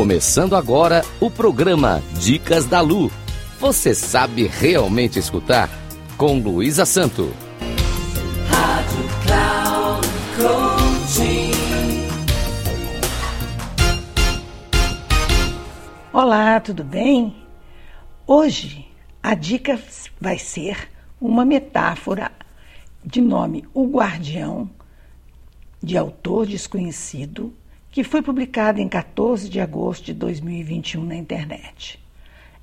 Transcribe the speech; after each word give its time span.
Começando 0.00 0.56
agora 0.56 1.04
o 1.20 1.30
programa 1.30 2.02
Dicas 2.18 2.64
da 2.64 2.80
Lu. 2.80 3.12
Você 3.58 3.94
sabe 3.94 4.46
realmente 4.46 5.18
escutar? 5.18 5.68
Com 6.16 6.38
Luísa 6.38 6.86
Santo. 6.86 7.34
Rádio 8.48 9.04
Cloud. 9.22 10.08
Olá, 16.14 16.58
tudo 16.60 16.82
bem? 16.82 17.36
Hoje 18.26 18.88
a 19.22 19.34
dica 19.34 19.78
vai 20.18 20.38
ser 20.38 20.88
uma 21.20 21.44
metáfora 21.44 22.32
de 23.04 23.20
nome 23.20 23.68
O 23.74 23.86
Guardião, 23.86 24.70
de 25.82 25.98
autor 25.98 26.46
desconhecido, 26.46 27.52
que 27.90 28.04
foi 28.04 28.22
publicada 28.22 28.80
em 28.80 28.88
14 28.88 29.48
de 29.48 29.60
agosto 29.60 30.06
de 30.06 30.14
2021 30.14 31.04
na 31.04 31.16
internet. 31.16 31.98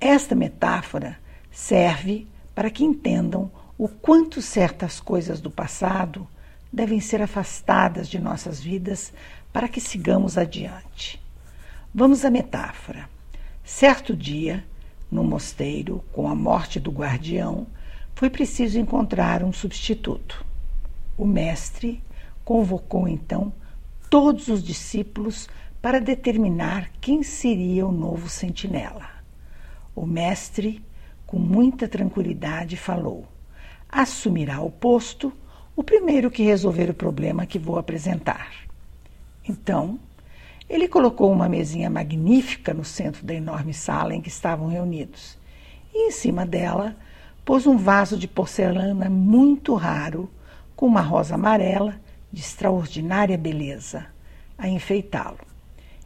Esta 0.00 0.34
metáfora 0.34 1.18
serve 1.50 2.26
para 2.54 2.70
que 2.70 2.84
entendam 2.84 3.50
o 3.76 3.88
quanto 3.88 4.40
certas 4.40 5.00
coisas 5.00 5.40
do 5.40 5.50
passado 5.50 6.26
devem 6.72 7.00
ser 7.00 7.20
afastadas 7.20 8.08
de 8.08 8.18
nossas 8.18 8.60
vidas 8.60 9.12
para 9.52 9.68
que 9.68 9.80
sigamos 9.80 10.38
adiante. 10.38 11.20
Vamos 11.92 12.24
à 12.24 12.30
metáfora. 12.30 13.08
Certo 13.64 14.14
dia, 14.14 14.64
no 15.10 15.24
mosteiro, 15.24 16.04
com 16.12 16.28
a 16.28 16.34
morte 16.34 16.78
do 16.78 16.90
guardião, 16.90 17.66
foi 18.14 18.30
preciso 18.30 18.78
encontrar 18.78 19.42
um 19.42 19.52
substituto. 19.52 20.44
O 21.16 21.24
mestre 21.24 22.02
convocou 22.44 23.08
então 23.08 23.52
todos 24.10 24.48
os 24.48 24.62
discípulos 24.62 25.48
para 25.80 26.00
determinar 26.00 26.90
quem 27.00 27.22
seria 27.22 27.86
o 27.86 27.92
novo 27.92 28.28
sentinela. 28.28 29.06
O 29.94 30.06
mestre, 30.06 30.82
com 31.26 31.38
muita 31.38 31.86
tranquilidade, 31.86 32.76
falou: 32.76 33.26
assumirá 33.88 34.60
o 34.60 34.70
posto 34.70 35.32
o 35.76 35.82
primeiro 35.82 36.30
que 36.30 36.42
resolver 36.42 36.90
o 36.90 36.94
problema 36.94 37.46
que 37.46 37.58
vou 37.58 37.78
apresentar. 37.78 38.52
Então, 39.48 39.98
ele 40.68 40.88
colocou 40.88 41.32
uma 41.32 41.48
mesinha 41.48 41.88
magnífica 41.88 42.74
no 42.74 42.84
centro 42.84 43.24
da 43.24 43.32
enorme 43.32 43.72
sala 43.72 44.14
em 44.14 44.20
que 44.20 44.28
estavam 44.28 44.68
reunidos. 44.68 45.38
E 45.94 46.08
em 46.08 46.10
cima 46.10 46.44
dela 46.44 46.96
pôs 47.44 47.66
um 47.66 47.76
vaso 47.76 48.18
de 48.18 48.28
porcelana 48.28 49.08
muito 49.08 49.74
raro, 49.74 50.28
com 50.76 50.86
uma 50.86 51.00
rosa 51.00 51.36
amarela 51.36 51.98
de 52.32 52.40
extraordinária 52.40 53.38
beleza, 53.38 54.06
a 54.56 54.68
enfeitá-lo. 54.68 55.40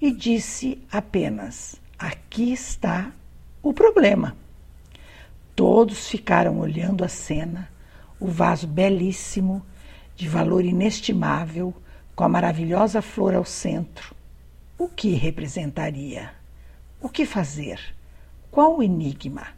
E 0.00 0.10
disse 0.12 0.82
apenas: 0.90 1.76
Aqui 1.98 2.52
está 2.52 3.12
o 3.62 3.72
problema. 3.72 4.36
Todos 5.56 6.08
ficaram 6.08 6.58
olhando 6.58 7.04
a 7.04 7.08
cena, 7.08 7.70
o 8.18 8.26
vaso 8.26 8.66
belíssimo, 8.66 9.64
de 10.16 10.28
valor 10.28 10.64
inestimável, 10.64 11.74
com 12.14 12.24
a 12.24 12.28
maravilhosa 12.28 13.02
flor 13.02 13.34
ao 13.34 13.44
centro, 13.44 14.14
o 14.78 14.88
que 14.88 15.14
representaria? 15.14 16.32
O 17.00 17.08
que 17.08 17.26
fazer? 17.26 17.80
Qual 18.50 18.78
o 18.78 18.82
enigma? 18.82 19.48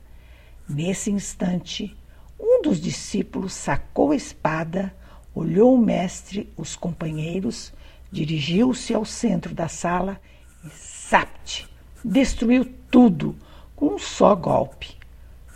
Nesse 0.68 1.10
instante, 1.10 1.96
um 2.38 2.62
dos 2.62 2.80
discípulos 2.80 3.52
sacou 3.52 4.12
a 4.12 4.16
espada, 4.16 4.94
olhou 5.37 5.75
o 5.75 5.79
mestre, 5.79 6.51
os 6.56 6.75
companheiros, 6.75 7.70
dirigiu-se 8.11 8.95
ao 8.95 9.05
centro 9.05 9.55
da 9.55 9.69
sala 9.69 10.19
e, 10.65 10.69
zapt, 11.11 11.69
destruiu 12.02 12.64
tudo 12.91 13.36
com 13.77 13.89
um 13.89 13.98
só 13.98 14.35
golpe. 14.35 14.96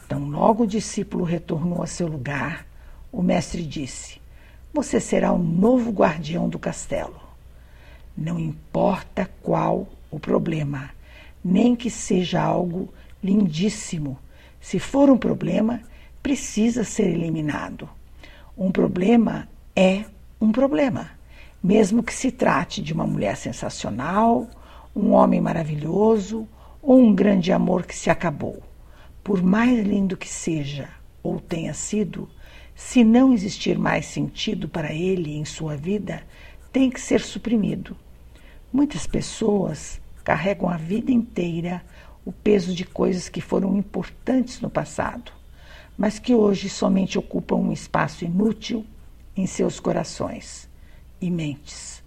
Tão 0.06 0.28
logo 0.28 0.64
o 0.64 0.66
discípulo 0.66 1.24
retornou 1.24 1.82
a 1.82 1.86
seu 1.86 2.06
lugar, 2.06 2.66
o 3.10 3.22
mestre 3.22 3.62
disse: 3.62 4.20
Você 4.74 5.00
será 5.00 5.32
o 5.32 5.38
novo 5.38 5.90
guardião 5.90 6.46
do 6.46 6.58
castelo. 6.58 7.18
Não 8.14 8.38
importa 8.38 9.30
qual 9.42 9.88
o 10.10 10.20
problema, 10.20 10.90
nem 11.42 11.74
que 11.74 11.88
seja 11.88 12.42
algo 12.42 12.92
lindíssimo. 13.24 14.18
Se 14.60 14.78
for 14.78 15.08
um 15.08 15.16
problema, 15.16 15.80
precisa 16.22 16.84
ser 16.84 17.06
eliminado. 17.06 17.88
Um 18.58 18.70
problema 18.70 19.48
é 19.80 20.04
um 20.38 20.52
problema, 20.52 21.12
mesmo 21.62 22.02
que 22.02 22.12
se 22.12 22.30
trate 22.30 22.82
de 22.82 22.92
uma 22.92 23.06
mulher 23.06 23.34
sensacional, 23.34 24.46
um 24.94 25.12
homem 25.12 25.40
maravilhoso 25.40 26.46
ou 26.82 27.00
um 27.00 27.14
grande 27.14 27.50
amor 27.50 27.86
que 27.86 27.96
se 27.96 28.10
acabou. 28.10 28.62
Por 29.24 29.42
mais 29.42 29.82
lindo 29.86 30.18
que 30.18 30.28
seja 30.28 30.90
ou 31.22 31.40
tenha 31.40 31.72
sido, 31.72 32.28
se 32.74 33.02
não 33.02 33.32
existir 33.32 33.78
mais 33.78 34.04
sentido 34.04 34.68
para 34.68 34.92
ele 34.92 35.34
em 35.34 35.46
sua 35.46 35.78
vida, 35.78 36.24
tem 36.70 36.90
que 36.90 37.00
ser 37.00 37.22
suprimido. 37.22 37.96
Muitas 38.70 39.06
pessoas 39.06 39.98
carregam 40.22 40.68
a 40.68 40.76
vida 40.76 41.10
inteira 41.10 41.82
o 42.22 42.30
peso 42.30 42.74
de 42.74 42.84
coisas 42.84 43.30
que 43.30 43.40
foram 43.40 43.78
importantes 43.78 44.60
no 44.60 44.68
passado, 44.68 45.32
mas 45.96 46.18
que 46.18 46.34
hoje 46.34 46.68
somente 46.68 47.18
ocupam 47.18 47.56
um 47.56 47.72
espaço 47.72 48.26
inútil 48.26 48.84
em 49.40 49.46
seus 49.46 49.80
corações 49.80 50.68
e 51.20 51.30
mentes. 51.30 52.02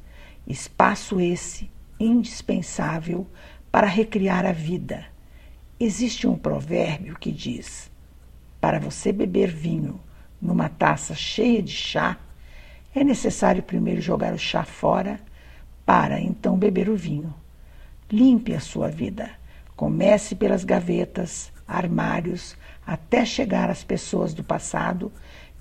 Espaço 0.46 1.20
esse 1.20 1.70
indispensável 2.00 3.26
para 3.72 3.88
recriar 3.88 4.46
a 4.46 4.52
vida. 4.52 5.06
Existe 5.80 6.28
um 6.28 6.38
provérbio 6.38 7.18
que 7.18 7.32
diz: 7.32 7.92
para 8.62 8.80
você 8.80 9.12
beber 9.12 9.50
vinho 9.50 10.00
numa 10.40 10.70
taça 10.70 11.16
cheia 11.16 11.62
de 11.62 11.72
chá, 11.72 12.18
é 12.94 13.04
necessário 13.04 13.64
primeiro 13.64 14.02
jogar 14.02 14.34
o 14.34 14.38
chá 14.38 14.64
fora 14.64 15.20
para 15.86 16.22
então 16.22 16.56
beber 16.56 16.88
o 16.88 16.96
vinho. 16.96 17.34
Limpe 18.12 18.54
a 18.54 18.60
sua 18.60 18.90
vida. 18.90 19.32
Comece 19.76 20.36
pelas 20.36 20.64
gavetas, 20.64 21.52
armários, 21.68 22.56
até 22.86 23.26
chegar 23.26 23.72
às 23.72 23.84
pessoas 23.84 24.34
do 24.34 24.44
passado 24.44 25.12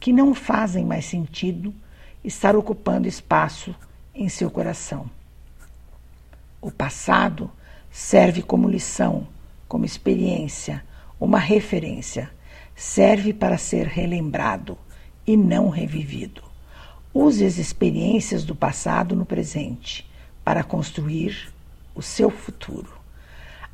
que 0.02 0.12
não 0.12 0.34
fazem 0.34 0.84
mais 0.84 1.04
sentido 1.04 1.72
estar 2.24 2.56
ocupando 2.56 3.06
espaço 3.06 3.72
em 4.12 4.28
seu 4.28 4.50
coração. 4.50 5.08
O 6.60 6.72
passado 6.72 7.48
serve 7.88 8.42
como 8.42 8.68
lição, 8.68 9.28
como 9.68 9.84
experiência, 9.84 10.82
uma 11.20 11.38
referência. 11.38 12.32
Serve 12.74 13.32
para 13.32 13.56
ser 13.56 13.86
relembrado 13.86 14.76
e 15.24 15.36
não 15.36 15.68
revivido. 15.68 16.42
Use 17.14 17.44
as 17.44 17.56
experiências 17.58 18.42
do 18.42 18.56
passado 18.56 19.14
no 19.14 19.24
presente 19.24 20.04
para 20.42 20.64
construir 20.64 21.52
o 21.94 22.02
seu 22.02 22.28
futuro. 22.28 22.90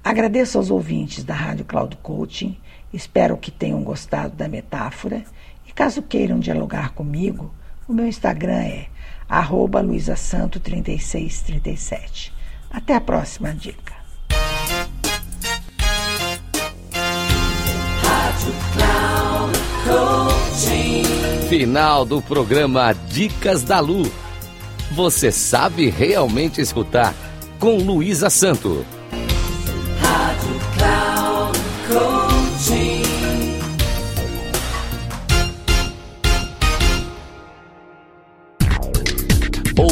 Agradeço 0.04 0.58
aos 0.58 0.70
ouvintes 0.70 1.24
da 1.24 1.32
Rádio 1.32 1.64
Cloud 1.64 1.96
Coaching, 2.02 2.58
espero 2.92 3.38
que 3.38 3.50
tenham 3.50 3.82
gostado 3.82 4.36
da 4.36 4.46
metáfora 4.46 5.24
caso 5.78 6.02
queiram 6.02 6.38
dialogar 6.40 6.92
comigo, 6.92 7.54
o 7.86 7.92
meu 7.92 8.08
Instagram 8.08 8.64
é 8.64 8.88
arroba 9.28 9.80
luisasanto3637. 9.80 12.32
Até 12.68 12.96
a 12.96 13.00
próxima 13.00 13.54
dica. 13.54 13.96
Final 21.48 22.04
do 22.04 22.20
programa 22.20 22.92
Dicas 22.92 23.62
da 23.62 23.78
Lu 23.78 24.02
você 24.90 25.30
sabe 25.30 25.90
realmente 25.90 26.60
escutar 26.60 27.14
com 27.60 27.76
Luísa 27.76 28.28
Santo. 28.30 28.84